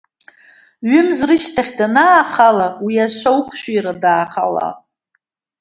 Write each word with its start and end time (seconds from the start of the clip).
Ҩымз 0.89 1.17
рышьҭахь 1.27 1.71
данаахала, 1.77 2.67
уи 2.83 2.95
ашәа 3.05 3.31
уқәшәира 3.37 3.93
дхалаат! 4.01 4.77